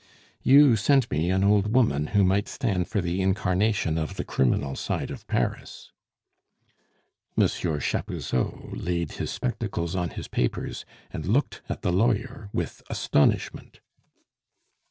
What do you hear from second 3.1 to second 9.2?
incarnation of the criminal side of Paris." Monsieur Chapuzot laid